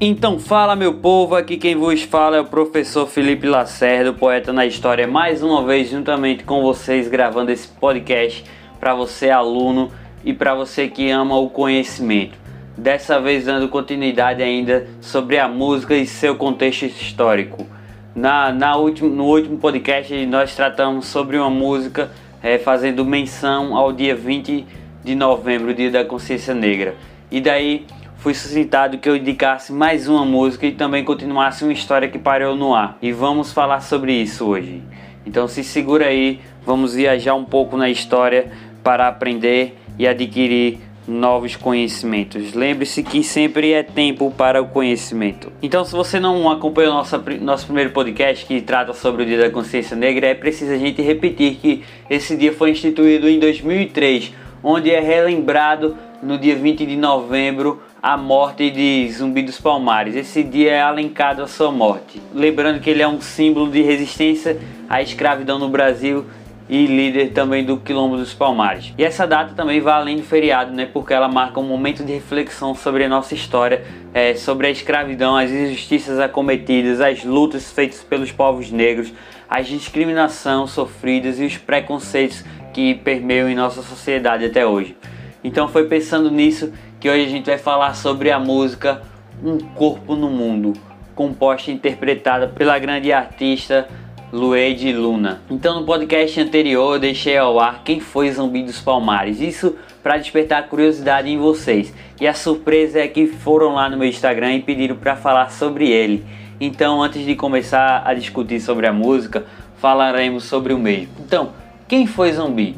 Então 0.00 0.38
fala 0.38 0.76
meu 0.76 0.94
povo, 0.94 1.34
aqui 1.34 1.56
quem 1.56 1.74
vos 1.74 2.02
fala 2.02 2.36
é 2.36 2.40
o 2.40 2.44
professor 2.44 3.04
Felipe 3.08 3.48
Lacerda, 3.48 4.12
poeta 4.12 4.52
na 4.52 4.64
história, 4.64 5.08
mais 5.08 5.42
uma 5.42 5.64
vez 5.64 5.90
juntamente 5.90 6.44
com 6.44 6.62
vocês 6.62 7.08
gravando 7.08 7.50
esse 7.50 7.66
podcast 7.66 8.44
para 8.78 8.94
você 8.94 9.28
aluno 9.28 9.90
e 10.24 10.32
para 10.32 10.54
você 10.54 10.86
que 10.86 11.10
ama 11.10 11.36
o 11.36 11.50
conhecimento. 11.50 12.38
Dessa 12.76 13.20
vez 13.20 13.46
dando 13.46 13.68
continuidade 13.68 14.40
ainda 14.40 14.86
sobre 15.00 15.36
a 15.36 15.48
música 15.48 15.96
e 15.96 16.06
seu 16.06 16.36
contexto 16.36 16.84
histórico. 16.84 17.66
Na, 18.14 18.52
na 18.52 18.76
último, 18.76 19.08
no 19.08 19.24
último 19.24 19.58
podcast 19.58 20.14
nós 20.26 20.54
tratamos 20.54 21.06
sobre 21.06 21.36
uma 21.38 21.50
música 21.50 22.12
é, 22.40 22.56
fazendo 22.56 23.04
menção 23.04 23.76
ao 23.76 23.92
dia 23.92 24.14
20 24.14 24.64
de 25.02 25.16
novembro, 25.16 25.74
dia 25.74 25.90
da 25.90 26.04
consciência 26.04 26.54
negra. 26.54 26.94
E 27.32 27.40
daí 27.40 27.84
fui 28.18 28.34
suscitado 28.34 28.98
que 28.98 29.08
eu 29.08 29.16
indicasse 29.16 29.72
mais 29.72 30.08
uma 30.08 30.24
música 30.24 30.66
e 30.66 30.72
também 30.72 31.04
continuasse 31.04 31.64
uma 31.64 31.72
história 31.72 32.08
que 32.08 32.18
parou 32.18 32.56
no 32.56 32.74
ar. 32.74 32.98
E 33.00 33.12
vamos 33.12 33.52
falar 33.52 33.80
sobre 33.80 34.12
isso 34.12 34.46
hoje. 34.46 34.82
Então 35.24 35.46
se 35.46 35.62
segura 35.62 36.06
aí, 36.06 36.40
vamos 36.66 36.94
viajar 36.94 37.34
um 37.34 37.44
pouco 37.44 37.76
na 37.76 37.88
história 37.88 38.50
para 38.82 39.08
aprender 39.08 39.78
e 39.98 40.06
adquirir 40.06 40.80
novos 41.06 41.56
conhecimentos. 41.56 42.52
Lembre-se 42.52 43.02
que 43.02 43.22
sempre 43.22 43.72
é 43.72 43.82
tempo 43.82 44.30
para 44.36 44.60
o 44.60 44.68
conhecimento. 44.68 45.50
Então, 45.62 45.82
se 45.82 45.92
você 45.92 46.20
não 46.20 46.50
acompanhou 46.50 46.92
nosso, 46.92 47.16
nosso 47.40 47.64
primeiro 47.64 47.90
podcast 47.90 48.44
que 48.44 48.60
trata 48.60 48.92
sobre 48.92 49.22
o 49.22 49.26
Dia 49.26 49.38
da 49.38 49.50
Consciência 49.50 49.96
Negra, 49.96 50.26
é 50.26 50.34
preciso 50.34 50.70
a 50.70 50.76
gente 50.76 51.00
repetir 51.00 51.54
que 51.54 51.82
esse 52.10 52.36
dia 52.36 52.52
foi 52.52 52.72
instituído 52.72 53.26
em 53.26 53.38
2003, 53.38 54.34
onde 54.62 54.90
é 54.90 55.00
relembrado 55.00 55.96
no 56.22 56.36
dia 56.36 56.54
20 56.54 56.84
de 56.84 56.96
novembro 56.96 57.80
a 58.02 58.16
morte 58.16 58.70
de 58.70 59.10
Zumbi 59.10 59.42
dos 59.42 59.60
Palmares. 59.60 60.14
Esse 60.14 60.44
dia 60.44 60.72
é 60.72 60.80
alencado 60.80 61.42
a 61.42 61.48
sua 61.48 61.72
morte. 61.72 62.22
Lembrando 62.32 62.80
que 62.80 62.88
ele 62.88 63.02
é 63.02 63.08
um 63.08 63.20
símbolo 63.20 63.70
de 63.70 63.82
resistência 63.82 64.58
à 64.88 65.02
escravidão 65.02 65.58
no 65.58 65.68
Brasil 65.68 66.24
e 66.68 66.86
líder 66.86 67.32
também 67.32 67.64
do 67.64 67.78
Quilombo 67.78 68.16
dos 68.16 68.32
Palmares. 68.32 68.92
E 68.96 69.02
essa 69.02 69.26
data 69.26 69.54
também 69.54 69.80
vai 69.80 69.94
além 69.94 70.16
do 70.16 70.22
feriado, 70.22 70.72
né, 70.72 70.86
porque 70.86 71.12
ela 71.12 71.26
marca 71.26 71.58
um 71.58 71.66
momento 71.66 72.04
de 72.04 72.12
reflexão 72.12 72.74
sobre 72.74 73.04
a 73.04 73.08
nossa 73.08 73.34
história, 73.34 73.84
é, 74.12 74.34
sobre 74.34 74.66
a 74.66 74.70
escravidão, 74.70 75.36
as 75.36 75.50
injustiças 75.50 76.20
acometidas, 76.20 77.00
as 77.00 77.24
lutas 77.24 77.72
feitas 77.72 78.02
pelos 78.02 78.30
povos 78.30 78.70
negros, 78.70 79.12
as 79.48 79.66
discriminações 79.66 80.70
sofridas 80.70 81.40
e 81.40 81.46
os 81.46 81.56
preconceitos 81.56 82.44
que 82.72 82.94
permeiam 82.94 83.48
em 83.48 83.54
nossa 83.54 83.82
sociedade 83.82 84.44
até 84.44 84.64
hoje. 84.66 84.94
Então 85.42 85.68
foi 85.68 85.86
pensando 85.86 86.30
nisso 86.30 86.72
que 87.00 87.08
hoje 87.08 87.24
a 87.24 87.28
gente 87.28 87.46
vai 87.46 87.58
falar 87.58 87.94
sobre 87.94 88.30
a 88.30 88.40
música 88.40 89.02
Um 89.42 89.58
Corpo 89.58 90.16
no 90.16 90.28
Mundo, 90.28 90.72
composta 91.14 91.70
e 91.70 91.74
interpretada 91.74 92.48
pela 92.48 92.78
grande 92.78 93.12
artista 93.12 93.88
Luede 94.32 94.92
Luna. 94.92 95.40
Então 95.48 95.80
no 95.80 95.86
podcast 95.86 96.40
anterior 96.40 96.94
eu 96.94 97.00
deixei 97.00 97.36
ao 97.36 97.58
ar 97.60 97.82
quem 97.84 98.00
foi 98.00 98.30
Zumbi 98.30 98.62
dos 98.62 98.80
Palmares. 98.80 99.40
Isso 99.40 99.76
para 100.02 100.18
despertar 100.18 100.68
curiosidade 100.68 101.30
em 101.30 101.38
vocês. 101.38 101.94
E 102.20 102.26
a 102.26 102.34
surpresa 102.34 102.98
é 102.98 103.08
que 103.08 103.26
foram 103.26 103.74
lá 103.74 103.88
no 103.88 103.96
meu 103.96 104.08
Instagram 104.08 104.54
e 104.54 104.62
pediram 104.62 104.96
para 104.96 105.16
falar 105.16 105.50
sobre 105.50 105.88
ele. 105.88 106.26
Então 106.60 107.00
antes 107.00 107.24
de 107.24 107.36
começar 107.36 108.02
a 108.04 108.12
discutir 108.12 108.60
sobre 108.60 108.86
a 108.86 108.92
música, 108.92 109.46
falaremos 109.78 110.44
sobre 110.44 110.72
o 110.72 110.78
mesmo. 110.78 111.12
Então, 111.20 111.52
quem 111.86 112.06
foi 112.06 112.32
Zumbi? 112.32 112.76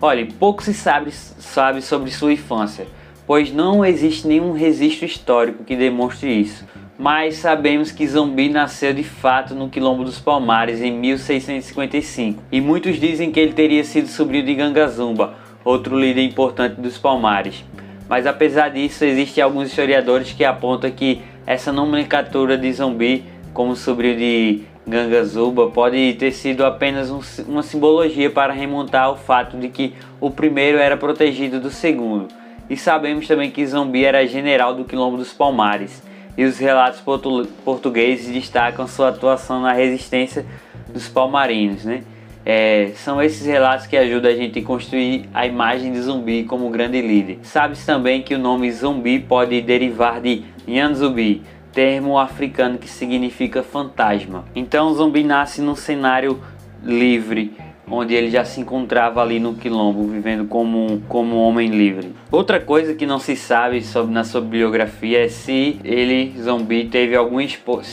Olha, 0.00 0.26
pouco 0.38 0.62
se 0.62 0.72
sabe, 0.72 1.12
sabe 1.12 1.82
sobre 1.82 2.10
sua 2.10 2.32
infância, 2.32 2.86
pois 3.28 3.52
não 3.52 3.84
existe 3.84 4.26
nenhum 4.26 4.50
registro 4.50 5.06
histórico 5.06 5.62
que 5.62 5.76
demonstre 5.76 6.28
isso 6.28 6.64
mas 6.98 7.36
sabemos 7.36 7.92
que 7.92 8.04
Zumbi 8.08 8.48
nasceu 8.48 8.92
de 8.92 9.04
fato 9.04 9.54
no 9.54 9.68
Quilombo 9.68 10.02
dos 10.02 10.18
Palmares 10.18 10.82
em 10.82 10.90
1655, 10.90 12.42
e 12.50 12.60
muitos 12.60 12.98
dizem 12.98 13.30
que 13.30 13.38
ele 13.38 13.52
teria 13.52 13.84
sido 13.84 14.08
sobrinho 14.08 14.44
de 14.44 14.56
Gangazumba, 14.56 15.34
outro 15.64 15.96
líder 15.96 16.24
importante 16.24 16.80
dos 16.80 16.98
Palmares. 16.98 17.64
Mas 18.08 18.26
apesar 18.26 18.70
disso, 18.70 19.04
existem 19.04 19.44
alguns 19.44 19.68
historiadores 19.68 20.32
que 20.32 20.44
apontam 20.44 20.90
que 20.90 21.22
essa 21.46 21.70
nomenclatura 21.70 22.58
de 22.58 22.72
Zumbi 22.72 23.24
como 23.54 23.76
sobrinho 23.76 24.16
de 24.16 24.62
Gangazumba 24.84 25.70
pode 25.70 26.14
ter 26.14 26.32
sido 26.32 26.66
apenas 26.66 27.10
um, 27.10 27.20
uma 27.46 27.62
simbologia 27.62 28.28
para 28.28 28.52
remontar 28.52 29.04
ao 29.04 29.16
fato 29.16 29.56
de 29.56 29.68
que 29.68 29.94
o 30.20 30.32
primeiro 30.32 30.78
era 30.78 30.96
protegido 30.96 31.60
do 31.60 31.70
segundo. 31.70 32.26
E 32.68 32.76
sabemos 32.76 33.26
também 33.26 33.50
que 33.50 33.66
Zumbi 33.66 34.04
era 34.04 34.26
general 34.26 34.74
do 34.74 34.84
Quilombo 34.84 35.16
dos 35.16 35.32
Palmares 35.32 36.02
e 36.36 36.44
os 36.44 36.58
relatos 36.58 37.00
portu 37.00 37.46
portugueses 37.64 38.32
destacam 38.32 38.86
sua 38.86 39.08
atuação 39.08 39.60
na 39.60 39.72
resistência 39.72 40.44
dos 40.88 41.08
palmarinos. 41.08 41.84
Né? 41.84 42.02
É, 42.44 42.92
são 42.94 43.20
esses 43.22 43.46
relatos 43.46 43.86
que 43.86 43.96
ajudam 43.96 44.30
a 44.30 44.34
gente 44.34 44.58
a 44.58 44.62
construir 44.62 45.28
a 45.34 45.46
imagem 45.46 45.92
de 45.92 46.00
zumbi 46.00 46.44
como 46.44 46.70
grande 46.70 47.00
líder. 47.00 47.40
Sabe-se 47.42 47.84
também 47.84 48.22
que 48.22 48.34
o 48.34 48.38
nome 48.38 48.70
zumbi 48.70 49.18
pode 49.18 49.60
derivar 49.60 50.20
de 50.20 50.44
Nyanzubi, 50.66 51.42
termo 51.72 52.18
africano 52.18 52.78
que 52.78 52.88
significa 52.88 53.62
fantasma. 53.62 54.44
Então 54.54 54.92
zumbi 54.94 55.24
nasce 55.24 55.60
num 55.60 55.74
cenário 55.74 56.40
livre, 56.82 57.52
onde 57.90 58.14
ele 58.14 58.30
já 58.30 58.44
se 58.44 58.60
encontrava 58.60 59.20
ali 59.20 59.38
no 59.38 59.54
quilombo, 59.54 60.06
vivendo 60.06 60.46
como, 60.46 61.02
como 61.08 61.36
um 61.36 61.40
homem 61.40 61.68
livre. 61.68 62.12
Outra 62.30 62.60
coisa 62.60 62.94
que 62.94 63.06
não 63.06 63.18
se 63.18 63.36
sabe 63.36 63.82
sobre, 63.82 64.12
na 64.12 64.24
sua 64.24 64.40
biografia 64.40 65.24
é 65.24 65.28
se 65.28 65.78
ele, 65.84 66.34
zumbi, 66.40 66.84
teve, 66.84 67.16
algum 67.16 67.38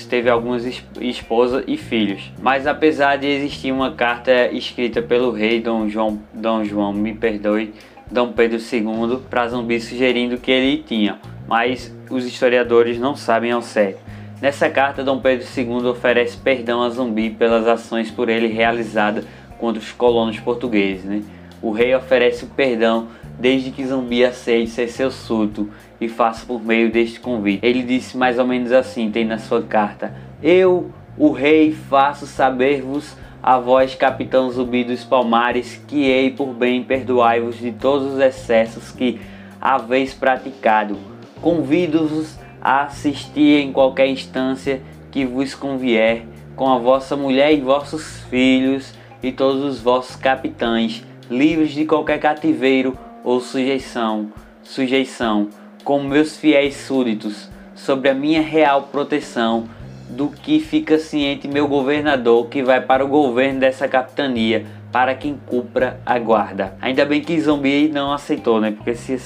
teve 0.09 0.29
algumas 0.29 0.65
esposas 0.99 1.63
e 1.67 1.77
filhos. 1.77 2.31
Mas 2.41 2.67
apesar 2.67 3.17
de 3.17 3.27
existir 3.27 3.71
uma 3.71 3.91
carta 3.91 4.51
escrita 4.51 5.01
pelo 5.01 5.31
rei 5.31 5.61
Dom 5.61 5.87
João, 5.87 6.19
Dom 6.33 6.63
João, 6.63 6.93
me 6.93 7.13
perdoe, 7.13 7.73
Dom 8.11 8.31
Pedro 8.31 8.59
II, 8.59 9.19
para 9.29 9.47
zumbi 9.47 9.79
sugerindo 9.79 10.37
que 10.37 10.51
ele 10.51 10.83
tinha, 10.85 11.19
mas 11.47 11.95
os 12.09 12.25
historiadores 12.25 12.99
não 12.99 13.15
sabem 13.15 13.51
ao 13.51 13.61
certo. 13.61 14.05
Nessa 14.41 14.69
carta, 14.69 15.03
Dom 15.03 15.19
Pedro 15.19 15.47
II 15.57 15.87
oferece 15.87 16.37
perdão 16.37 16.83
a 16.83 16.89
Zumbi 16.89 17.29
pelas 17.29 17.65
ações 17.67 18.11
por 18.11 18.27
ele 18.27 18.47
realizadas 18.47 19.25
contra 19.57 19.81
os 19.81 19.91
colonos 19.91 20.39
portugueses. 20.39 21.03
Né? 21.03 21.21
O 21.61 21.71
rei 21.71 21.95
oferece 21.95 22.45
o 22.45 22.47
perdão 22.47 23.07
desde 23.39 23.71
que 23.71 23.85
Zumbi 23.85 24.23
aceite 24.23 24.71
ser 24.71 24.87
seu 24.87 25.11
súdito 25.11 25.69
e 25.99 26.07
faça 26.07 26.45
por 26.45 26.63
meio 26.63 26.91
deste 26.91 27.19
convite. 27.19 27.65
Ele 27.65 27.83
disse 27.83 28.17
mais 28.17 28.39
ou 28.39 28.45
menos 28.45 28.71
assim, 28.71 29.11
tem 29.11 29.25
na 29.25 29.37
sua 29.37 29.61
carta: 29.61 30.13
Eu, 30.41 30.91
o 31.17 31.31
rei, 31.31 31.71
faço 31.71 32.25
saber-vos 32.25 33.15
a 33.41 33.59
vós, 33.59 33.93
capitão 33.93 34.49
Zumbi 34.49 34.83
dos 34.83 35.03
Palmares, 35.03 35.81
que 35.87 36.03
hei 36.03 36.31
por 36.31 36.53
bem 36.53 36.83
perdoai-vos 36.83 37.57
de 37.57 37.71
todos 37.71 38.13
os 38.13 38.19
excessos 38.19 38.91
que 38.91 39.19
haveis 39.61 40.13
praticado. 40.13 40.97
Convido-vos 41.41 42.39
a 42.61 42.83
assistir 42.83 43.61
em 43.61 43.71
qualquer 43.71 44.07
instância 44.07 44.81
que 45.11 45.25
vos 45.25 45.53
convier, 45.53 46.25
com 46.55 46.67
a 46.69 46.79
vossa 46.79 47.15
mulher 47.15 47.53
e 47.53 47.61
vossos 47.61 48.21
filhos 48.29 48.93
e 49.25 49.31
todos 49.31 49.63
os 49.63 49.79
vossos 49.79 50.15
capitães, 50.15 51.03
livres 51.31 51.71
de 51.71 51.83
qualquer 51.83 52.19
cativeiro 52.19 52.95
ou 53.23 53.39
sujeição, 53.39 54.31
sujeição, 54.61 55.49
como 55.83 56.07
meus 56.07 56.37
fiéis 56.37 56.75
súditos, 56.75 57.49
sobre 57.73 58.07
a 58.07 58.13
minha 58.13 58.41
real 58.41 58.83
proteção, 58.83 59.67
do 60.07 60.27
que 60.27 60.59
fica 60.59 60.99
ciente 60.99 61.47
meu 61.47 61.67
governador, 61.67 62.47
que 62.49 62.61
vai 62.61 62.79
para 62.79 63.03
o 63.03 63.07
governo 63.07 63.59
dessa 63.59 63.87
capitania, 63.87 64.67
para 64.91 65.15
quem 65.15 65.39
cumpra 65.47 65.99
a 66.05 66.19
guarda. 66.19 66.75
Ainda 66.79 67.03
bem 67.03 67.19
que 67.19 67.41
Zumbi 67.41 67.89
não 67.89 68.13
aceitou, 68.13 68.61
né? 68.61 68.69
Porque 68.69 68.93
se 68.93 69.17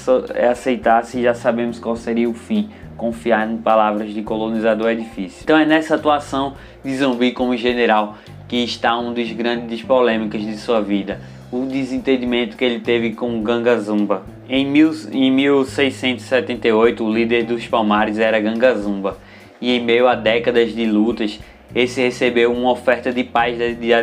aceitasse, 0.50 1.22
já 1.22 1.34
sabemos 1.34 1.78
qual 1.78 1.94
seria 1.94 2.28
o 2.28 2.32
fim. 2.32 2.70
Confiar 2.96 3.48
em 3.48 3.58
palavras 3.58 4.14
de 4.14 4.22
colonizador 4.22 4.88
é 4.88 4.94
difícil. 4.94 5.42
Então 5.42 5.58
é 5.58 5.66
nessa 5.66 5.94
atuação 5.96 6.54
de 6.82 6.96
Zumbi 6.96 7.32
como 7.32 7.54
general 7.54 8.16
que 8.50 8.64
está 8.64 8.98
um 8.98 9.14
dos 9.14 9.30
grandes 9.30 9.80
polêmicas 9.80 10.42
de 10.42 10.56
sua 10.56 10.80
vida, 10.80 11.20
o 11.52 11.66
desentendimento 11.66 12.56
que 12.56 12.64
ele 12.64 12.80
teve 12.80 13.12
com 13.12 13.40
Ganga 13.44 13.78
Zumba. 13.78 14.24
Em, 14.48 14.66
mil, 14.66 14.90
em 15.12 15.30
1678, 15.30 17.04
o 17.04 17.14
líder 17.14 17.44
dos 17.44 17.68
Palmares 17.68 18.18
era 18.18 18.40
Ganga 18.40 18.74
Zumba, 18.74 19.16
e 19.60 19.70
em 19.70 19.80
meio 19.80 20.08
a 20.08 20.16
décadas 20.16 20.74
de 20.74 20.84
lutas, 20.84 21.38
esse 21.72 22.00
recebeu 22.00 22.52
uma 22.52 22.72
oferta 22.72 23.12
de 23.12 23.22
paz 23.22 23.56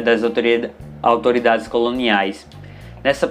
das 0.06 0.22
autoridades 1.04 1.68
coloniais. 1.68 2.48
Nessa, 3.04 3.30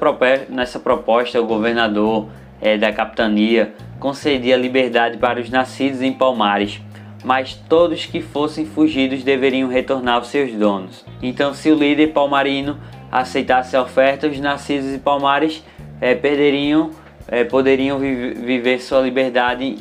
nessa 0.50 0.78
proposta, 0.78 1.40
o 1.40 1.46
governador 1.46 2.28
é, 2.60 2.76
da 2.76 2.92
capitania 2.92 3.72
concedia 3.98 4.54
liberdade 4.58 5.16
para 5.16 5.40
os 5.40 5.48
nascidos 5.48 6.02
em 6.02 6.12
Palmares, 6.12 6.78
mas 7.26 7.54
todos 7.68 8.06
que 8.06 8.22
fossem 8.22 8.64
fugidos 8.64 9.24
deveriam 9.24 9.68
retornar 9.68 10.14
aos 10.14 10.28
seus 10.28 10.52
donos. 10.52 11.04
Então, 11.20 11.52
se 11.52 11.68
o 11.72 11.74
líder 11.74 12.12
palmarino 12.12 12.78
aceitasse 13.10 13.76
a 13.76 13.82
oferta, 13.82 14.28
os 14.28 14.38
nascidos 14.38 14.92
de 14.92 14.98
Palmares 14.98 15.64
é, 16.00 16.14
perderiam, 16.14 16.92
é, 17.26 17.42
poderiam 17.42 17.98
vi 17.98 18.32
viver 18.32 18.78
sua 18.78 19.00
liberdade 19.00 19.76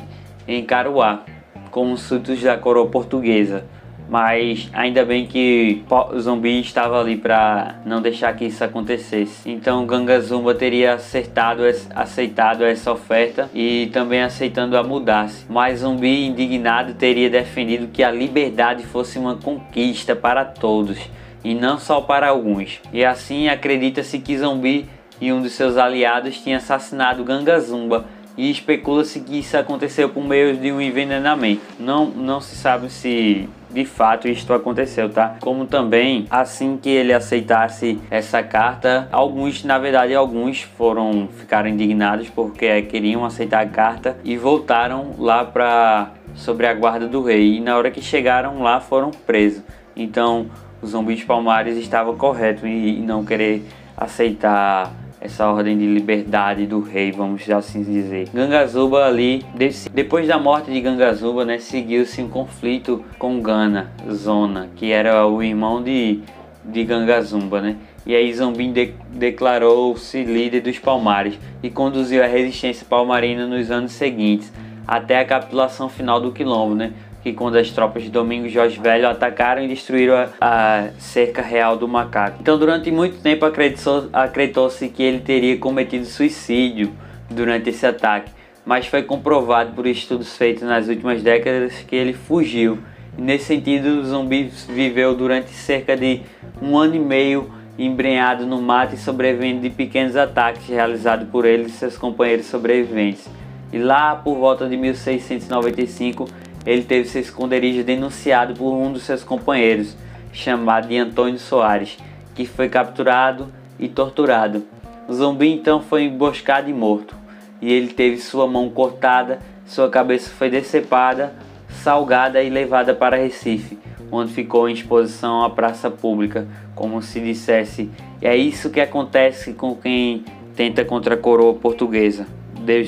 em 0.48 0.64
Caruá, 0.64 1.22
como 1.70 1.96
súditos 1.96 2.42
da 2.42 2.58
coroa 2.58 2.88
portuguesa. 2.88 3.64
Mas 4.08 4.70
ainda 4.72 5.04
bem 5.04 5.26
que 5.26 5.82
o 5.90 6.20
zumbi 6.20 6.60
estava 6.60 7.00
ali 7.00 7.16
para 7.16 7.76
não 7.84 8.00
deixar 8.00 8.34
que 8.34 8.44
isso 8.44 8.62
acontecesse. 8.62 9.50
Então 9.50 9.84
Ganga 9.86 10.20
Zumba 10.20 10.54
teria 10.54 10.94
acertado, 10.94 11.62
aceitado 11.94 12.64
essa 12.64 12.92
oferta 12.92 13.50
e 13.52 13.90
também 13.92 14.22
aceitando 14.22 14.76
a 14.76 14.82
mudar-se. 14.82 15.44
Mas 15.48 15.80
Zumbi, 15.80 16.26
indignado, 16.26 16.94
teria 16.94 17.28
defendido 17.28 17.88
que 17.88 18.02
a 18.02 18.10
liberdade 18.10 18.84
fosse 18.84 19.18
uma 19.18 19.36
conquista 19.36 20.14
para 20.14 20.44
todos 20.44 20.98
e 21.42 21.54
não 21.54 21.78
só 21.78 22.00
para 22.00 22.28
alguns. 22.28 22.80
E 22.92 23.04
assim 23.04 23.48
acredita-se 23.48 24.18
que 24.18 24.38
Zumbi 24.38 24.88
e 25.20 25.32
um 25.32 25.40
dos 25.40 25.52
seus 25.52 25.76
aliados 25.76 26.40
tinha 26.40 26.58
assassinado 26.58 27.24
Ganga 27.24 27.58
Zumba 27.58 28.04
e 28.36 28.50
especula-se 28.50 29.20
que 29.20 29.38
isso 29.38 29.56
aconteceu 29.56 30.08
por 30.08 30.24
meio 30.24 30.56
de 30.56 30.70
um 30.70 30.80
envenenamento. 30.80 31.62
Não, 31.78 32.06
não 32.06 32.40
se 32.40 32.54
sabe 32.56 32.90
se 32.90 33.48
de 33.70 33.84
fato 33.84 34.28
isto 34.28 34.52
aconteceu, 34.52 35.10
tá? 35.10 35.36
Como 35.40 35.66
também, 35.66 36.26
assim 36.30 36.78
que 36.80 36.88
ele 36.88 37.12
aceitasse 37.12 37.98
essa 38.10 38.42
carta, 38.42 39.08
alguns, 39.12 39.64
na 39.64 39.78
verdade, 39.78 40.14
alguns 40.14 40.62
foram 40.62 41.28
ficaram 41.36 41.68
indignados 41.68 42.28
porque 42.30 42.82
queriam 42.82 43.24
aceitar 43.24 43.62
a 43.62 43.68
carta 43.68 44.16
e 44.24 44.36
voltaram 44.36 45.14
lá 45.18 45.44
para 45.44 46.12
sobre 46.34 46.66
a 46.66 46.74
guarda 46.74 47.06
do 47.06 47.22
rei. 47.22 47.56
E 47.56 47.60
na 47.60 47.76
hora 47.76 47.90
que 47.90 48.00
chegaram 48.00 48.62
lá, 48.62 48.80
foram 48.80 49.10
presos. 49.10 49.62
Então, 49.94 50.46
o 50.82 50.86
zumbi 50.86 51.14
de 51.14 51.24
Palmares 51.24 51.76
estava 51.76 52.14
correto 52.14 52.66
em 52.66 53.02
não 53.02 53.24
querer 53.24 53.62
aceitar 53.96 54.92
essa 55.26 55.46
ordem 55.48 55.76
de 55.76 55.86
liberdade 55.86 56.66
do 56.66 56.80
rei, 56.80 57.12
vamos 57.12 57.48
assim 57.50 57.82
dizer. 57.82 58.28
Gangazuba 58.32 59.04
ali, 59.04 59.44
depois 59.92 60.26
da 60.26 60.38
morte 60.38 60.70
de 60.70 60.80
Gangazuba, 60.80 61.44
né, 61.44 61.58
seguiu-se 61.58 62.22
um 62.22 62.28
conflito 62.28 63.04
com 63.18 63.40
Gana, 63.40 63.92
Zona, 64.10 64.68
que 64.76 64.90
era 64.92 65.26
o 65.26 65.42
irmão 65.42 65.82
de, 65.82 66.20
de 66.64 66.84
Gangazumba, 66.84 67.60
né? 67.60 67.76
E 68.06 68.14
aí 68.14 68.32
Zombim 68.32 68.72
de, 68.72 68.94
declarou-se 69.10 70.22
líder 70.22 70.60
dos 70.60 70.78
Palmares 70.78 71.36
e 71.60 71.68
conduziu 71.68 72.22
a 72.22 72.26
resistência 72.26 72.86
palmarina 72.88 73.48
nos 73.48 73.68
anos 73.70 73.92
seguintes, 73.92 74.52
até 74.86 75.18
a 75.18 75.24
capitulação 75.24 75.88
final 75.88 76.20
do 76.20 76.30
Quilombo, 76.30 76.76
né? 76.76 76.92
Que 77.26 77.32
quando 77.32 77.56
as 77.56 77.72
tropas 77.72 78.04
de 78.04 78.08
Domingos 78.08 78.52
Jorge 78.52 78.78
Velho 78.78 79.08
atacaram 79.08 79.60
e 79.60 79.66
destruíram 79.66 80.14
a, 80.14 80.28
a 80.40 80.88
cerca 80.96 81.42
real 81.42 81.76
do 81.76 81.88
macaco. 81.88 82.38
Então, 82.40 82.56
durante 82.56 82.88
muito 82.92 83.20
tempo 83.20 83.44
acreditou-se 83.44 84.88
que 84.90 85.02
ele 85.02 85.18
teria 85.18 85.58
cometido 85.58 86.04
suicídio 86.04 86.92
durante 87.28 87.70
esse 87.70 87.84
ataque, 87.84 88.30
mas 88.64 88.86
foi 88.86 89.02
comprovado 89.02 89.72
por 89.72 89.88
estudos 89.88 90.36
feitos 90.36 90.62
nas 90.62 90.86
últimas 90.86 91.20
décadas 91.20 91.74
que 91.80 91.96
ele 91.96 92.12
fugiu. 92.12 92.78
Nesse 93.18 93.46
sentido, 93.46 93.98
o 93.98 94.04
zumbi 94.04 94.44
viveu 94.68 95.12
durante 95.12 95.50
cerca 95.50 95.96
de 95.96 96.20
um 96.62 96.78
ano 96.78 96.94
e 96.94 97.00
meio 97.00 97.50
embrenhado 97.76 98.46
no 98.46 98.62
mato 98.62 98.94
e 98.94 98.98
sobrevivendo 98.98 99.62
de 99.62 99.70
pequenos 99.70 100.14
ataques 100.14 100.68
realizados 100.68 101.28
por 101.28 101.44
ele 101.44 101.64
e 101.64 101.70
seus 101.70 101.98
companheiros 101.98 102.46
sobreviventes. 102.46 103.28
E 103.72 103.78
lá 103.78 104.14
por 104.14 104.36
volta 104.36 104.68
de 104.68 104.76
1695 104.76 106.45
ele 106.66 106.82
teve 106.82 107.08
seu 107.08 107.20
esconderijo 107.20 107.84
denunciado 107.84 108.54
por 108.54 108.74
um 108.74 108.92
dos 108.92 109.04
seus 109.04 109.22
companheiros, 109.22 109.96
chamado 110.32 110.88
de 110.88 110.98
Antônio 110.98 111.38
Soares, 111.38 111.96
que 112.34 112.44
foi 112.44 112.68
capturado 112.68 113.48
e 113.78 113.88
torturado. 113.88 114.64
O 115.08 115.14
zumbi 115.14 115.52
então 115.52 115.80
foi 115.80 116.02
emboscado 116.04 116.68
e 116.68 116.72
morto, 116.72 117.14
e 117.62 117.72
ele 117.72 117.88
teve 117.88 118.18
sua 118.18 118.48
mão 118.48 118.68
cortada, 118.68 119.38
sua 119.64 119.88
cabeça 119.88 120.30
foi 120.30 120.50
decepada, 120.50 121.32
salgada 121.68 122.42
e 122.42 122.50
levada 122.50 122.92
para 122.92 123.16
Recife, 123.16 123.78
onde 124.10 124.32
ficou 124.32 124.68
em 124.68 124.72
exposição 124.72 125.44
à 125.44 125.50
praça 125.50 125.88
pública, 125.88 126.48
como 126.74 127.00
se 127.00 127.20
dissesse. 127.20 127.90
É 128.20 128.36
isso 128.36 128.70
que 128.70 128.80
acontece 128.80 129.52
com 129.52 129.76
quem 129.76 130.24
tenta 130.56 130.84
contra 130.84 131.14
a 131.14 131.18
coroa 131.18 131.54
portuguesa, 131.54 132.26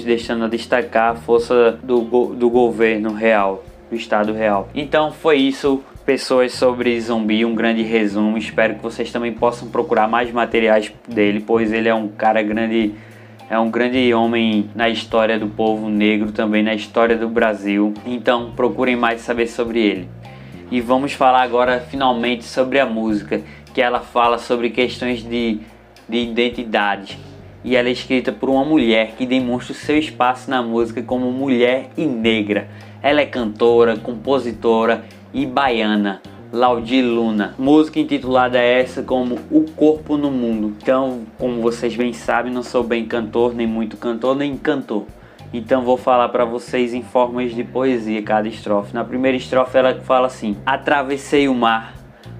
deixando 0.04 0.44
a 0.44 0.48
destacar 0.48 1.12
a 1.12 1.16
força 1.16 1.78
do, 1.82 2.00
do 2.34 2.50
governo 2.50 3.12
real 3.12 3.62
do 3.90 3.96
estado 3.96 4.32
real. 4.32 4.68
Então 4.74 5.10
foi 5.10 5.38
isso, 5.38 5.82
pessoas 6.04 6.52
sobre 6.52 7.00
zumbi, 7.00 7.44
um 7.44 7.54
grande 7.54 7.82
resumo. 7.82 8.38
Espero 8.38 8.74
que 8.74 8.82
vocês 8.82 9.10
também 9.10 9.32
possam 9.32 9.68
procurar 9.68 10.08
mais 10.08 10.30
materiais 10.30 10.92
dele, 11.06 11.42
pois 11.46 11.72
ele 11.72 11.88
é 11.88 11.94
um 11.94 12.08
cara 12.08 12.42
grande, 12.42 12.94
é 13.50 13.58
um 13.58 13.70
grande 13.70 14.12
homem 14.12 14.70
na 14.74 14.88
história 14.88 15.38
do 15.38 15.48
povo 15.48 15.88
negro, 15.88 16.32
também 16.32 16.62
na 16.62 16.74
história 16.74 17.16
do 17.16 17.28
Brasil. 17.28 17.94
Então 18.06 18.52
procurem 18.52 18.96
mais 18.96 19.20
saber 19.20 19.46
sobre 19.46 19.80
ele. 19.80 20.08
E 20.70 20.80
vamos 20.80 21.14
falar 21.14 21.42
agora 21.42 21.80
finalmente 21.80 22.44
sobre 22.44 22.78
a 22.78 22.84
música, 22.84 23.40
que 23.72 23.80
ela 23.80 24.00
fala 24.00 24.38
sobre 24.38 24.68
questões 24.70 25.22
de, 25.22 25.60
de 26.06 26.18
identidade. 26.18 27.18
E 27.64 27.74
ela 27.74 27.88
é 27.88 27.92
escrita 27.92 28.32
por 28.32 28.48
uma 28.48 28.64
mulher 28.64 29.14
que 29.16 29.26
demonstra 29.26 29.72
o 29.72 29.76
seu 29.76 29.98
espaço 29.98 30.48
na 30.48 30.62
música 30.62 31.02
como 31.02 31.32
mulher 31.32 31.90
e 31.96 32.06
negra 32.06 32.68
ela 33.02 33.20
é 33.20 33.26
cantora, 33.26 33.96
compositora 33.96 35.04
e 35.32 35.46
baiana. 35.46 36.20
Laudi 36.50 37.02
Luna, 37.02 37.54
música 37.58 38.00
intitulada 38.00 38.58
essa 38.58 39.02
como 39.02 39.38
O 39.50 39.70
Corpo 39.76 40.16
no 40.16 40.30
Mundo. 40.30 40.74
Então, 40.80 41.26
como 41.38 41.60
vocês 41.60 41.94
bem 41.94 42.14
sabem, 42.14 42.50
não 42.50 42.62
sou 42.62 42.82
bem 42.82 43.04
cantor, 43.04 43.54
nem 43.54 43.66
muito 43.66 43.98
cantor, 43.98 44.34
nem 44.34 44.56
cantor. 44.56 45.04
Então 45.52 45.82
vou 45.82 45.96
falar 45.96 46.28
para 46.28 46.44
vocês 46.44 46.92
em 46.92 47.02
formas 47.02 47.54
de 47.54 47.64
poesia 47.64 48.22
cada 48.22 48.48
estrofe. 48.48 48.94
Na 48.94 49.04
primeira 49.04 49.36
estrofe 49.36 49.76
ela 49.78 49.94
fala 50.00 50.26
assim: 50.26 50.56
Atravessei 50.64 51.48
o 51.48 51.54
mar, 51.54 51.94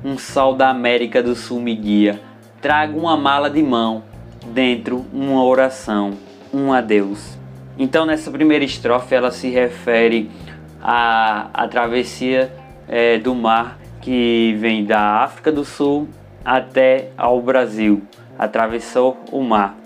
um 0.04 0.18
sol 0.18 0.54
da 0.54 0.68
América 0.68 1.22
do 1.22 1.34
Sul 1.34 1.60
me 1.60 1.74
guia. 1.74 2.20
Trago 2.60 2.98
uma 2.98 3.16
mala 3.16 3.48
de 3.48 3.62
mão, 3.62 4.02
dentro 4.48 5.06
uma 5.12 5.42
oração, 5.42 6.12
um 6.52 6.72
adeus. 6.72 7.38
Então 7.78 8.04
nessa 8.04 8.30
primeira 8.30 8.64
estrofe 8.64 9.14
ela 9.14 9.30
se 9.30 9.48
refere 9.48 10.30
à, 10.82 11.48
à 11.52 11.68
travessia 11.68 12.52
é, 12.88 13.18
do 13.18 13.34
mar 13.34 13.78
que 14.00 14.56
vem 14.58 14.84
da 14.84 15.22
África 15.22 15.52
do 15.52 15.64
Sul 15.64 16.08
até 16.44 17.10
ao 17.16 17.40
Brasil. 17.40 18.02
Atravessou 18.38 19.18
o 19.30 19.42
mar. 19.42 19.76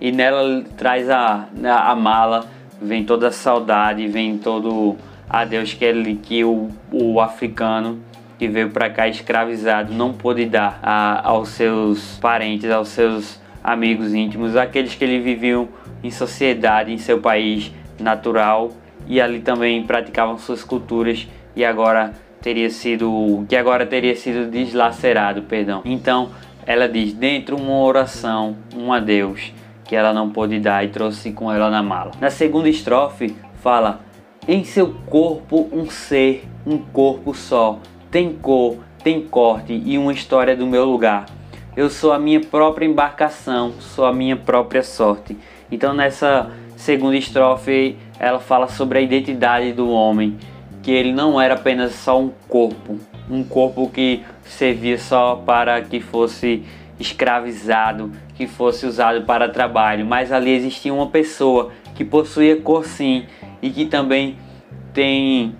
E 0.00 0.10
nela 0.10 0.64
traz 0.76 1.08
a, 1.08 1.46
a, 1.64 1.90
a 1.90 1.96
mala, 1.96 2.46
vem 2.80 3.04
toda 3.04 3.28
a 3.28 3.32
saudade, 3.32 4.06
vem 4.08 4.36
todo 4.38 4.96
adeus 5.28 5.74
que, 5.74 5.84
ele, 5.84 6.16
que 6.16 6.44
o, 6.44 6.68
o 6.90 7.20
africano 7.20 8.00
que 8.38 8.48
veio 8.48 8.70
para 8.70 8.88
cá 8.88 9.06
escravizado 9.06 9.92
não 9.92 10.12
pôde 10.12 10.46
dar 10.46 10.80
a, 10.82 11.28
aos 11.28 11.50
seus 11.50 12.18
parentes, 12.18 12.70
aos 12.70 12.88
seus 12.88 13.38
amigos 13.62 14.14
íntimos, 14.14 14.56
aqueles 14.56 14.94
que 14.94 15.04
ele 15.04 15.20
viviam 15.20 15.68
em 16.02 16.10
sociedade 16.10 16.90
em 16.90 16.96
seu 16.96 17.20
país 17.20 17.70
natural 17.98 18.72
e 19.10 19.20
ali 19.20 19.40
também 19.40 19.82
praticavam 19.82 20.38
suas 20.38 20.62
culturas 20.62 21.26
e 21.56 21.64
agora 21.64 22.12
teria 22.40 22.70
sido 22.70 23.44
que 23.48 23.56
agora 23.56 23.84
teria 23.84 24.14
sido 24.14 24.48
deslacerado, 24.48 25.42
perdão. 25.42 25.82
Então, 25.84 26.30
ela 26.64 26.88
diz 26.88 27.12
dentro 27.12 27.56
uma 27.56 27.80
oração, 27.80 28.56
um 28.72 28.92
adeus 28.92 29.52
que 29.84 29.96
ela 29.96 30.12
não 30.12 30.30
pôde 30.30 30.60
dar 30.60 30.84
e 30.84 30.88
trouxe 30.88 31.32
com 31.32 31.52
ela 31.52 31.68
na 31.68 31.82
mala. 31.82 32.12
Na 32.20 32.30
segunda 32.30 32.68
estrofe 32.68 33.34
fala: 33.60 34.00
em 34.46 34.62
seu 34.62 34.94
corpo 35.06 35.68
um 35.72 35.90
ser, 35.90 36.44
um 36.64 36.78
corpo 36.78 37.34
só, 37.34 37.80
tem 38.12 38.32
cor, 38.32 38.76
tem 39.02 39.26
corte 39.26 39.72
e 39.84 39.98
uma 39.98 40.12
história 40.12 40.56
do 40.56 40.68
meu 40.68 40.84
lugar. 40.84 41.26
Eu 41.76 41.90
sou 41.90 42.12
a 42.12 42.18
minha 42.18 42.40
própria 42.40 42.86
embarcação, 42.86 43.72
sou 43.80 44.04
a 44.04 44.12
minha 44.12 44.36
própria 44.36 44.84
sorte. 44.84 45.36
Então 45.68 45.92
nessa 45.92 46.48
segunda 46.76 47.16
estrofe 47.16 47.96
ela 48.20 48.38
fala 48.38 48.68
sobre 48.68 48.98
a 48.98 49.00
identidade 49.00 49.72
do 49.72 49.88
homem, 49.88 50.36
que 50.82 50.90
ele 50.90 51.10
não 51.12 51.40
era 51.40 51.54
apenas 51.54 51.92
só 51.94 52.20
um 52.20 52.30
corpo, 52.46 52.98
um 53.30 53.42
corpo 53.42 53.88
que 53.88 54.22
servia 54.44 54.98
só 54.98 55.36
para 55.36 55.80
que 55.80 56.00
fosse 56.00 56.62
escravizado, 56.98 58.12
que 58.34 58.46
fosse 58.46 58.84
usado 58.84 59.22
para 59.22 59.48
trabalho, 59.48 60.04
mas 60.04 60.30
ali 60.30 60.50
existia 60.50 60.92
uma 60.92 61.06
pessoa 61.06 61.72
que 61.94 62.04
possuía 62.04 62.60
cor 62.60 62.84
sim 62.84 63.24
e 63.62 63.70
que 63.70 63.86
também 63.86 64.36
tem 64.92 65.54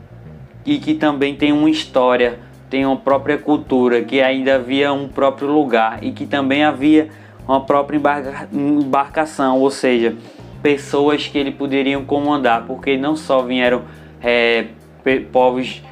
e 0.64 0.78
que 0.78 0.94
também 0.94 1.34
tem 1.34 1.52
uma 1.52 1.70
história, 1.70 2.38
tem 2.68 2.84
uma 2.84 2.96
própria 2.96 3.38
cultura, 3.38 4.02
que 4.02 4.20
ainda 4.20 4.56
havia 4.56 4.92
um 4.92 5.08
próprio 5.08 5.48
lugar 5.48 6.04
e 6.04 6.12
que 6.12 6.26
também 6.26 6.62
havia 6.62 7.08
uma 7.48 7.62
própria 7.62 7.96
embarca 7.96 8.48
embarcação, 8.52 9.58
ou 9.58 9.70
seja, 9.70 10.14
pessoas 10.62 11.26
que 11.26 11.38
ele 11.38 11.50
poderiam 11.50 12.04
comandar, 12.04 12.64
porque 12.66 12.96
não 12.96 13.16
só 13.16 13.42
vieram 13.42 13.82
é, 14.22 14.66
povos, 15.32 15.82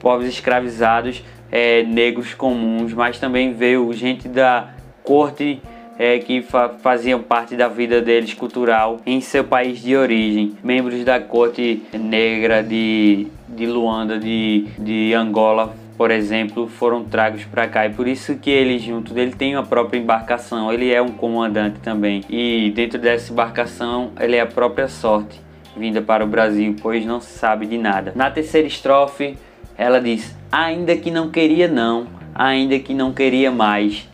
povos 0.00 0.26
escravizados, 0.26 1.22
é, 1.50 1.82
negros 1.82 2.34
comuns, 2.34 2.92
mas 2.92 3.18
também 3.18 3.52
veio 3.52 3.92
gente 3.92 4.28
da 4.28 4.68
corte 5.02 5.60
é, 5.98 6.18
que 6.18 6.42
fa 6.42 6.68
faziam 6.68 7.20
parte 7.20 7.56
da 7.56 7.66
vida 7.66 8.00
deles 8.00 8.32
cultural 8.34 9.00
em 9.04 9.20
seu 9.20 9.42
país 9.42 9.80
de 9.80 9.96
origem, 9.96 10.54
membros 10.62 11.02
da 11.04 11.18
corte 11.18 11.82
negra 11.92 12.62
de, 12.62 13.26
de 13.48 13.66
Luanda, 13.66 14.18
de, 14.18 14.66
de 14.78 15.12
Angola, 15.14 15.74
por 15.98 16.12
exemplo, 16.12 16.68
foram 16.68 17.02
tragos 17.02 17.44
para 17.44 17.66
cá 17.66 17.84
e 17.84 17.90
por 17.90 18.06
isso 18.06 18.36
que 18.36 18.48
ele 18.48 18.78
junto 18.78 19.12
dele 19.12 19.32
tem 19.32 19.56
a 19.56 19.64
própria 19.64 19.98
embarcação. 19.98 20.72
Ele 20.72 20.92
é 20.92 21.02
um 21.02 21.08
comandante 21.08 21.80
também 21.80 22.22
e 22.30 22.72
dentro 22.72 23.00
dessa 23.00 23.32
embarcação 23.32 24.12
ele 24.20 24.36
é 24.36 24.40
a 24.40 24.46
própria 24.46 24.86
sorte 24.86 25.40
vinda 25.76 26.00
para 26.00 26.24
o 26.24 26.28
Brasil, 26.28 26.76
pois 26.80 27.04
não 27.04 27.20
se 27.20 27.36
sabe 27.36 27.66
de 27.66 27.76
nada. 27.76 28.12
Na 28.14 28.30
terceira 28.30 28.68
estrofe, 28.68 29.36
ela 29.76 30.00
diz: 30.00 30.36
ainda 30.52 30.96
que 30.96 31.10
não 31.10 31.30
queria 31.30 31.66
não, 31.66 32.06
ainda 32.32 32.78
que 32.78 32.94
não 32.94 33.12
queria 33.12 33.50
mais. 33.50 34.08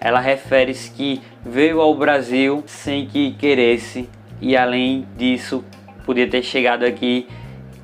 Ela 0.00 0.20
refere-se 0.20 0.90
que 0.90 1.20
veio 1.44 1.82
ao 1.82 1.94
Brasil 1.94 2.64
sem 2.66 3.06
que 3.06 3.32
queresse 3.32 4.08
e 4.40 4.56
além 4.56 5.06
disso 5.18 5.62
podia 6.06 6.26
ter 6.26 6.42
chegado 6.42 6.84
aqui 6.84 7.28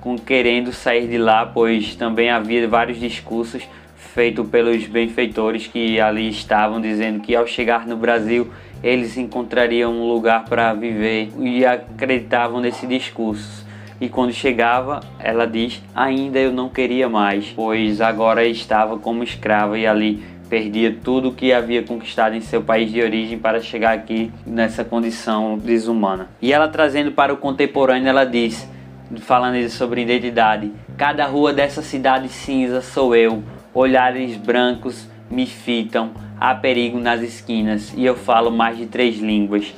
com 0.06 0.16
querendo 0.16 0.72
sair 0.72 1.08
de 1.08 1.18
lá, 1.18 1.44
pois 1.44 1.96
também 1.96 2.30
havia 2.30 2.68
vários 2.68 3.00
discursos 3.00 3.68
feitos 3.96 4.48
pelos 4.48 4.86
benfeitores 4.86 5.66
que 5.66 5.98
ali 5.98 6.28
estavam 6.28 6.80
dizendo 6.80 7.18
que 7.18 7.34
ao 7.34 7.44
chegar 7.44 7.88
no 7.88 7.96
Brasil 7.96 8.48
eles 8.84 9.16
encontrariam 9.16 9.92
um 9.92 10.06
lugar 10.06 10.44
para 10.44 10.72
viver 10.74 11.30
e 11.40 11.66
acreditavam 11.66 12.60
nesse 12.60 12.86
discurso. 12.86 13.66
E 14.00 14.08
quando 14.08 14.32
chegava, 14.32 15.00
ela 15.18 15.44
diz: 15.44 15.82
Ainda 15.92 16.38
eu 16.38 16.52
não 16.52 16.68
queria 16.68 17.08
mais, 17.08 17.52
pois 17.56 18.00
agora 18.00 18.46
estava 18.46 18.96
como 18.96 19.24
escrava 19.24 19.76
e 19.76 19.88
ali 19.88 20.22
perdia 20.48 20.96
tudo 21.02 21.30
o 21.30 21.34
que 21.34 21.52
havia 21.52 21.82
conquistado 21.82 22.36
em 22.36 22.40
seu 22.40 22.62
país 22.62 22.92
de 22.92 23.02
origem 23.02 23.40
para 23.40 23.60
chegar 23.60 23.94
aqui 23.94 24.30
nessa 24.46 24.84
condição 24.84 25.58
desumana. 25.58 26.28
E 26.40 26.52
ela 26.52 26.68
trazendo 26.68 27.10
para 27.10 27.34
o 27.34 27.36
contemporâneo, 27.36 28.08
ela 28.08 28.24
diz: 28.24 28.75
falando 29.20 29.68
sobre 29.68 30.02
identidade. 30.02 30.72
Cada 30.96 31.26
rua 31.26 31.52
dessa 31.52 31.82
cidade 31.82 32.28
cinza 32.28 32.80
sou 32.80 33.14
eu, 33.14 33.42
olhares 33.72 34.36
brancos 34.36 35.08
me 35.30 35.46
fitam, 35.46 36.12
há 36.40 36.54
perigo 36.54 36.98
nas 36.98 37.20
esquinas 37.20 37.92
e 37.96 38.04
eu 38.04 38.14
falo 38.14 38.50
mais 38.50 38.76
de 38.76 38.86
três 38.86 39.18
línguas. 39.18 39.74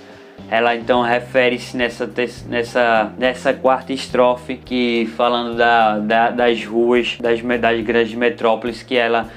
Ela 0.51 0.75
então 0.75 1.03
refere-se 1.03 1.77
nessa, 1.77 2.11
nessa, 2.47 3.13
nessa 3.19 3.53
quarta 3.53 3.93
estrofe 3.93 4.57
que 4.57 5.07
falando 5.15 5.57
da, 5.57 5.99
da, 5.99 6.31
das 6.31 6.65
ruas 6.65 7.19
das, 7.21 7.41
das 7.43 7.81
grandes 7.83 8.15
metrópoles 8.15 8.83
que 8.83 8.97
ela 8.97 9.29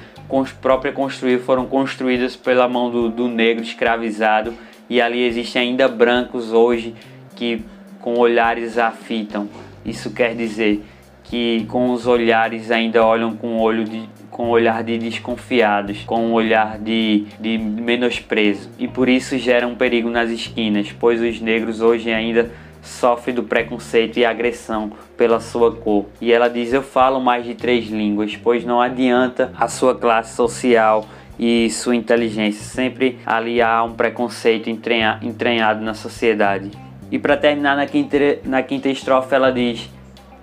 própria 0.62 0.94
construiu 0.94 1.40
foram 1.40 1.66
construídas 1.66 2.38
pela 2.38 2.66
mão 2.70 2.90
do, 2.90 3.10
do 3.10 3.28
negro 3.28 3.62
escravizado 3.62 4.54
e 4.90 5.02
ali 5.02 5.22
existem 5.24 5.64
ainda 5.64 5.90
brancos 5.90 6.54
hoje 6.54 6.96
que 7.36 7.66
com 8.00 8.18
olhares 8.18 8.78
afitam 8.78 9.50
isso 9.86 10.12
quer 10.12 10.36
dizer 10.36 10.84
que 11.24 11.66
com 11.66 11.92
os 11.92 12.08
olhares 12.08 12.72
ainda 12.72 13.06
olham 13.06 13.36
com 13.36 13.58
olho 13.58 13.84
de 13.84 14.10
com 14.32 14.50
olhar 14.50 14.82
de 14.82 14.98
desconfiados, 14.98 16.04
com 16.04 16.28
um 16.28 16.32
olhar 16.32 16.80
de, 16.80 17.26
de 17.40 17.58
menosprezo, 17.58 18.70
e 18.80 18.88
por 18.88 19.10
isso 19.10 19.38
gera 19.38 19.68
um 19.68 19.76
perigo 19.76 20.10
nas 20.10 20.30
esquinas, 20.30 20.92
pois 20.98 21.22
os 21.22 21.42
negros 21.42 21.82
hoje 21.82 22.12
ainda 22.12 22.50
sofrem 22.82 23.36
do 23.36 23.44
preconceito 23.44 24.18
e 24.18 24.26
agressão 24.26 24.94
pela 25.18 25.40
sua 25.40 25.76
cor. 25.76 26.06
E 26.20 26.32
ela 26.32 26.48
diz: 26.48 26.74
Eu 26.74 26.82
falo 26.82 27.20
mais 27.20 27.46
de 27.46 27.54
três 27.54 27.88
línguas, 27.90 28.36
pois 28.36 28.64
não 28.66 28.82
adianta 28.82 29.52
a 29.58 29.68
sua 29.68 29.94
classe 29.94 30.36
social 30.36 31.06
e 31.38 31.70
sua 31.70 31.96
inteligência, 31.96 32.64
sempre 32.64 33.20
ali 33.26 33.62
há 33.62 33.84
um 33.84 33.94
preconceito 33.94 34.70
entranhado 34.70 35.84
na 35.84 35.94
sociedade. 35.94 36.72
E 37.12 37.20
para 37.20 37.36
terminar 37.36 37.76
na 37.76 37.86
quinta, 37.86 38.18
na 38.46 38.64
quinta 38.64 38.88
estrofe 38.88 39.36
ela 39.36 39.52
diz: 39.52 39.90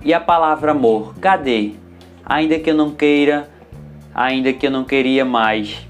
E 0.05 0.13
a 0.13 0.21
palavra 0.21 0.73
amor, 0.73 1.15
cadê? 1.19 1.73
Ainda 2.25 2.59
que 2.59 2.71
eu 2.71 2.75
não 2.75 2.91
queira, 2.91 3.49
ainda 4.15 4.53
que 4.53 4.67
eu 4.67 4.71
não 4.71 4.85
queria 4.85 5.25
mais. 5.25 5.89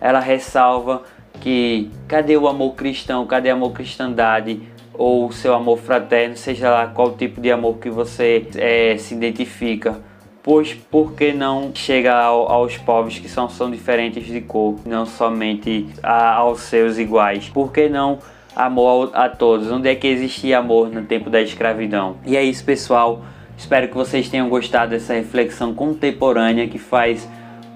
Ela 0.00 0.20
ressalva 0.20 1.02
que 1.40 1.90
cadê 2.06 2.36
o 2.36 2.46
amor 2.46 2.74
cristão, 2.74 3.26
cadê 3.26 3.50
o 3.50 3.54
amor 3.54 3.72
cristandade 3.72 4.60
ou 4.94 5.26
o 5.26 5.32
seu 5.32 5.54
amor 5.54 5.78
fraterno, 5.78 6.36
seja 6.36 6.70
lá 6.70 6.86
qual 6.86 7.12
tipo 7.12 7.40
de 7.40 7.50
amor 7.50 7.78
que 7.78 7.90
você 7.90 8.46
é, 8.56 8.96
se 8.98 9.14
identifica. 9.14 9.98
Pois 10.42 10.74
por 10.74 11.12
que 11.12 11.32
não 11.32 11.70
chega 11.74 12.14
ao, 12.14 12.50
aos 12.50 12.76
povos 12.78 13.18
que 13.18 13.28
são, 13.28 13.48
são 13.48 13.70
diferentes 13.70 14.26
de 14.26 14.40
cor, 14.40 14.76
não 14.86 15.04
somente 15.04 15.86
a, 16.02 16.34
aos 16.34 16.60
seus 16.60 16.98
iguais? 16.98 17.48
Por 17.48 17.72
que 17.72 17.88
não 17.88 18.18
amor 18.54 19.10
a 19.14 19.28
todos. 19.28 19.70
Onde 19.70 19.88
é 19.88 19.94
que 19.94 20.06
existia 20.06 20.58
amor 20.58 20.90
no 20.90 21.02
tempo 21.02 21.30
da 21.30 21.40
escravidão? 21.40 22.16
E 22.26 22.36
é 22.36 22.42
isso, 22.42 22.64
pessoal. 22.64 23.22
Espero 23.56 23.88
que 23.88 23.94
vocês 23.94 24.28
tenham 24.28 24.48
gostado 24.48 24.92
dessa 24.92 25.14
reflexão 25.14 25.74
contemporânea 25.74 26.66
que 26.66 26.78
faz 26.78 27.28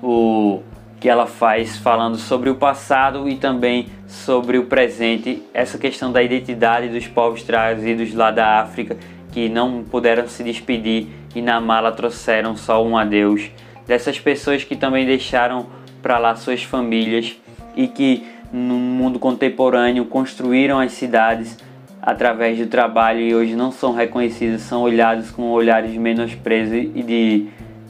o 0.02 0.62
que 0.98 1.08
ela 1.08 1.26
faz 1.26 1.76
falando 1.76 2.16
sobre 2.16 2.48
o 2.48 2.54
passado 2.54 3.28
e 3.28 3.36
também 3.36 3.88
sobre 4.06 4.56
o 4.56 4.64
presente, 4.64 5.42
essa 5.52 5.76
questão 5.76 6.10
da 6.10 6.22
identidade 6.22 6.88
dos 6.88 7.06
povos 7.06 7.42
trazidos 7.42 8.14
lá 8.14 8.30
da 8.30 8.60
África 8.60 8.96
que 9.34 9.48
não 9.48 9.82
puderam 9.82 10.28
se 10.28 10.44
despedir 10.44 11.08
e 11.34 11.42
na 11.42 11.60
mala 11.60 11.90
trouxeram 11.90 12.56
só 12.56 12.82
um 12.82 12.96
adeus. 12.96 13.50
Dessas 13.84 14.18
pessoas 14.18 14.62
que 14.62 14.76
também 14.76 15.04
deixaram 15.04 15.66
para 16.00 16.18
lá 16.18 16.36
suas 16.36 16.62
famílias 16.62 17.36
e 17.76 17.88
que 17.88 18.24
no 18.52 18.74
mundo 18.74 19.18
contemporâneo 19.18 20.04
construíram 20.04 20.78
as 20.78 20.92
cidades 20.92 21.58
através 22.00 22.58
do 22.58 22.66
trabalho 22.66 23.20
e 23.20 23.34
hoje 23.34 23.56
não 23.56 23.72
são 23.72 23.94
reconhecidos, 23.94 24.62
são 24.62 24.82
olhados 24.82 25.30
com 25.30 25.50
olhares 25.50 25.90
de 25.90 25.98
menosprezo 25.98 26.74
e 26.74 27.02
de, 27.02 27.46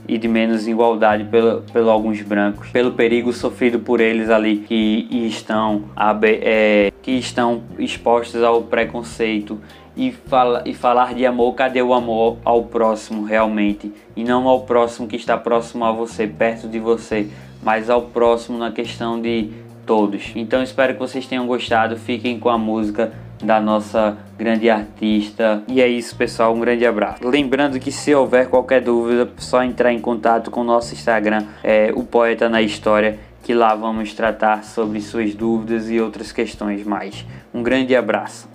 e 0.06 0.16
de 0.16 0.28
menos 0.28 0.68
igualdade 0.68 1.24
pelo, 1.24 1.62
pelo 1.72 1.90
alguns 1.90 2.22
brancos, 2.22 2.68
pelo 2.68 2.92
perigo 2.92 3.32
sofrido 3.32 3.80
por 3.80 4.00
eles 4.00 4.30
ali 4.30 4.58
que 4.58 5.08
estão, 5.10 5.84
é, 6.22 6.92
que 7.02 7.10
estão 7.10 7.62
expostos 7.76 8.40
ao 8.42 8.62
preconceito 8.62 9.60
e, 9.96 10.12
fala, 10.12 10.62
e 10.64 10.74
falar 10.74 11.14
de 11.14 11.26
amor, 11.26 11.52
cadê 11.54 11.82
o 11.82 11.92
amor 11.92 12.38
ao 12.44 12.64
próximo 12.64 13.24
realmente? 13.24 13.92
E 14.14 14.24
não 14.24 14.48
ao 14.48 14.62
próximo 14.62 15.08
que 15.08 15.16
está 15.16 15.36
próximo 15.36 15.84
a 15.84 15.92
você, 15.92 16.26
perto 16.26 16.68
de 16.68 16.78
você, 16.78 17.28
mas 17.62 17.88
ao 17.88 18.02
próximo 18.02 18.58
na 18.58 18.70
questão 18.70 19.20
de 19.20 19.50
todos. 19.86 20.32
Então 20.34 20.62
espero 20.62 20.94
que 20.94 20.98
vocês 20.98 21.26
tenham 21.26 21.46
gostado. 21.46 21.96
Fiquem 21.96 22.38
com 22.38 22.48
a 22.48 22.58
música 22.58 23.12
da 23.42 23.60
nossa 23.60 24.16
grande 24.38 24.70
artista. 24.70 25.62
E 25.68 25.80
é 25.80 25.88
isso, 25.88 26.16
pessoal. 26.16 26.54
Um 26.54 26.60
grande 26.60 26.86
abraço. 26.86 27.26
Lembrando 27.26 27.78
que 27.78 27.92
se 27.92 28.14
houver 28.14 28.48
qualquer 28.48 28.80
dúvida, 28.80 29.22
é 29.24 29.40
só 29.40 29.62
entrar 29.62 29.92
em 29.92 30.00
contato 30.00 30.50
com 30.50 30.60
o 30.60 30.64
nosso 30.64 30.94
Instagram, 30.94 31.44
é, 31.62 31.92
o 31.94 32.02
Poeta 32.02 32.48
na 32.48 32.62
História, 32.62 33.18
que 33.42 33.52
lá 33.52 33.74
vamos 33.74 34.14
tratar 34.14 34.64
sobre 34.64 35.00
suas 35.00 35.34
dúvidas 35.34 35.90
e 35.90 36.00
outras 36.00 36.32
questões 36.32 36.84
mais. 36.84 37.26
Um 37.52 37.62
grande 37.62 37.94
abraço. 37.94 38.48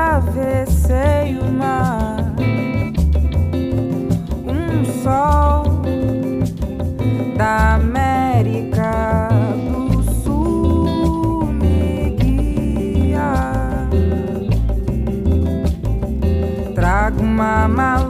atravessei 0.00 1.38
o 1.38 1.52
mar. 1.52 2.16
Um 4.46 4.84
sol 5.02 5.82
da 7.36 7.74
América 7.74 9.28
do 9.70 10.02
Sul 10.22 11.46
me 11.46 12.16
guia. 12.18 13.32
Trago 16.74 17.22
uma 17.22 17.68
maluca. 17.68 18.09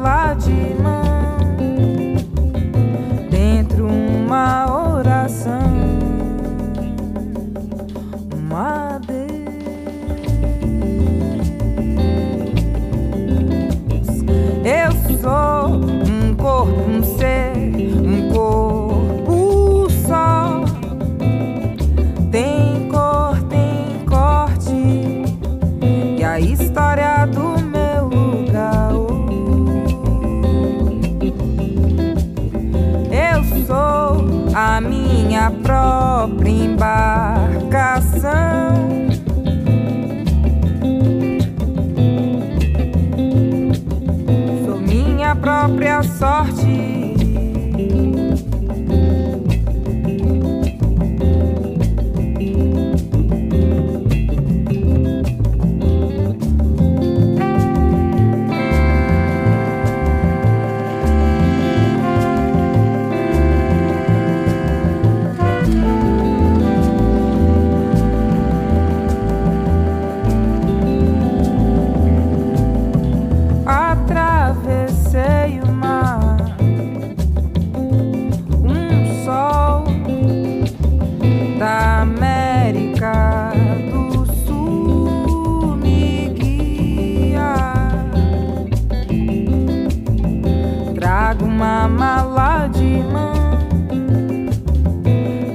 uma 91.71 91.87
mala 91.87 92.67
de 92.67 93.01
mão. 93.13 93.33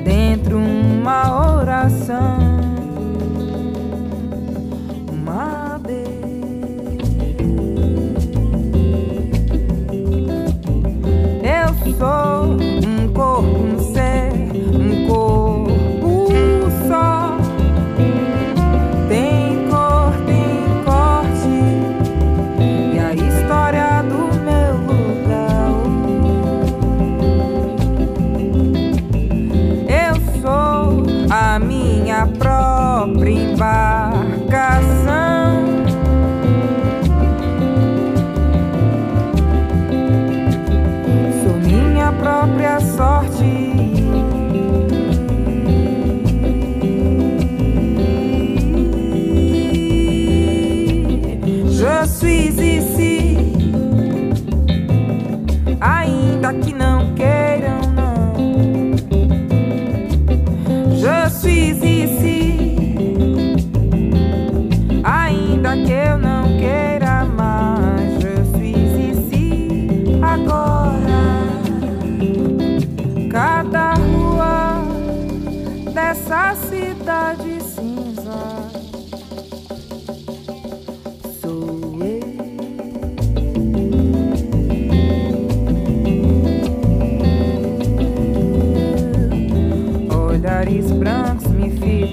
Dentro 0.06 0.58
uma 0.58 1.45
Bye. 33.58 33.95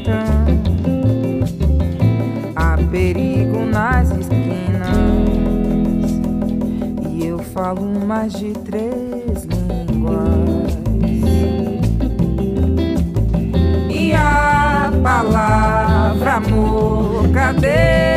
Tá. 0.05 0.25
Há 2.57 2.77
perigo 2.91 3.65
nas 3.65 4.11
esquinas 4.11 4.99
e 7.11 7.27
eu 7.27 7.39
falo 7.39 7.83
mais 8.07 8.33
de 8.33 8.53
três 8.53 9.45
línguas. 9.45 10.79
E 13.91 14.13
a 14.13 14.91
palavra 15.03 16.35
amor, 16.35 17.29
cadê? 17.33 18.12